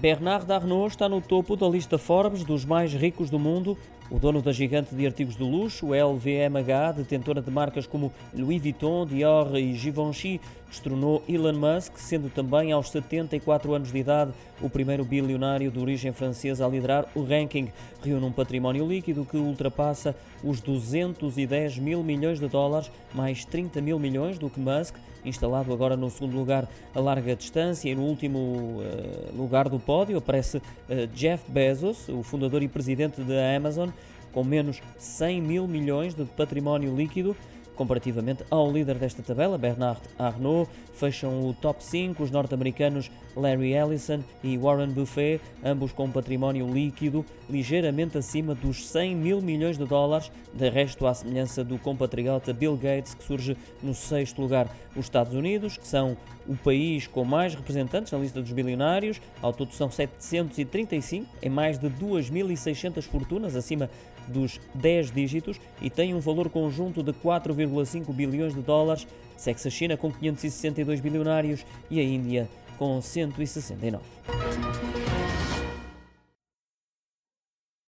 Bernard 0.00 0.50
Arnault 0.50 0.92
está 0.92 1.10
no 1.10 1.20
topo 1.20 1.54
da 1.56 1.68
lista 1.68 1.98
Forbes 1.98 2.42
dos 2.42 2.64
mais 2.64 2.94
ricos 2.94 3.28
do 3.28 3.38
mundo. 3.38 3.76
O 4.10 4.18
dono 4.18 4.40
da 4.40 4.50
gigante 4.50 4.94
de 4.94 5.06
artigos 5.06 5.36
de 5.36 5.42
luxo, 5.42 5.88
LVMH, 5.92 6.94
detentora 6.96 7.42
de 7.42 7.50
marcas 7.50 7.86
como 7.86 8.10
Louis 8.34 8.60
Vuitton, 8.62 9.04
Dior 9.04 9.54
e 9.56 9.74
Givenchy, 9.74 10.40
destronou 10.70 11.22
Elon 11.28 11.52
Musk, 11.52 11.98
sendo 11.98 12.30
também 12.30 12.72
aos 12.72 12.90
74 12.90 13.74
anos 13.74 13.92
de 13.92 13.98
idade 13.98 14.32
o 14.60 14.70
primeiro 14.70 15.04
bilionário 15.04 15.70
de 15.70 15.78
origem 15.78 16.12
francesa 16.12 16.64
a 16.64 16.68
liderar 16.68 17.06
o 17.14 17.22
ranking. 17.22 17.68
Reúne 18.02 18.24
um 18.24 18.32
património 18.32 18.86
líquido 18.86 19.24
que 19.24 19.36
ultrapassa 19.36 20.16
os 20.42 20.60
210 20.60 21.78
mil 21.78 22.02
milhões 22.02 22.40
de 22.40 22.48
dólares, 22.48 22.90
mais 23.14 23.44
30 23.44 23.80
mil 23.80 23.98
milhões 23.98 24.38
do 24.38 24.48
que 24.48 24.58
Musk, 24.58 24.96
instalado 25.24 25.72
agora 25.72 25.96
no 25.96 26.10
segundo 26.10 26.36
lugar 26.36 26.68
a 26.94 27.00
larga 27.00 27.36
distância 27.36 27.88
e 27.88 27.94
no 27.94 28.02
último 28.02 28.38
uh, 28.38 29.36
lugar 29.36 29.68
do 29.68 29.78
pódio 29.90 30.18
aparece 30.18 30.58
uh, 30.58 30.62
Jeff 31.12 31.50
Bezos, 31.50 32.08
o 32.08 32.22
fundador 32.22 32.62
e 32.62 32.68
presidente 32.68 33.20
da 33.22 33.56
Amazon, 33.56 33.88
com 34.30 34.44
menos 34.44 34.80
100 34.96 35.42
mil 35.42 35.66
milhões 35.66 36.14
de 36.14 36.24
património 36.26 36.94
líquido. 36.94 37.36
Comparativamente 37.80 38.44
ao 38.50 38.70
líder 38.70 38.96
desta 38.96 39.22
tabela, 39.22 39.56
Bernard 39.56 40.02
Arnault, 40.18 40.70
fecham 40.92 41.48
o 41.48 41.54
top 41.54 41.82
5 41.82 42.22
os 42.22 42.30
norte-americanos 42.30 43.10
Larry 43.34 43.72
Ellison 43.72 44.22
e 44.44 44.58
Warren 44.58 44.90
Buffett, 44.90 45.42
ambos 45.64 45.90
com 45.90 46.04
um 46.04 46.10
património 46.10 46.70
líquido 46.70 47.24
ligeiramente 47.48 48.18
acima 48.18 48.54
dos 48.54 48.86
100 48.86 49.16
mil 49.16 49.40
milhões 49.40 49.78
de 49.78 49.86
dólares, 49.86 50.30
de 50.52 50.68
resto 50.68 51.06
à 51.06 51.14
semelhança 51.14 51.64
do 51.64 51.78
compatriota 51.78 52.52
Bill 52.52 52.76
Gates, 52.76 53.14
que 53.14 53.24
surge 53.24 53.56
no 53.82 53.94
sexto 53.94 54.42
lugar. 54.42 54.68
Os 54.94 55.06
Estados 55.06 55.32
Unidos, 55.32 55.78
que 55.78 55.86
são 55.86 56.18
o 56.46 56.56
país 56.56 57.06
com 57.06 57.24
mais 57.24 57.54
representantes 57.54 58.12
na 58.12 58.18
lista 58.18 58.42
dos 58.42 58.52
bilionários, 58.52 59.22
ao 59.40 59.52
todo 59.52 59.72
são 59.72 59.90
735, 59.90 61.26
em 61.40 61.48
mais 61.48 61.78
de 61.78 61.88
2.600 61.88 63.02
fortunas, 63.04 63.56
acima 63.56 63.88
dos 64.26 64.60
10 64.74 65.10
dígitos, 65.12 65.60
e 65.80 65.88
têm 65.88 66.14
um 66.14 66.20
valor 66.20 66.48
conjunto 66.50 67.02
de 67.02 67.12
4,5 67.70 68.12
bilhões 68.12 68.54
de 68.54 68.60
dólares. 68.60 69.06
Segue-se 69.36 69.68
a 69.68 69.70
China 69.70 69.96
com 69.96 70.12
562 70.12 71.00
bilionários 71.00 71.64
e 71.90 71.98
a 71.98 72.02
Índia 72.02 72.48
com 72.76 73.00
169. 73.00 74.02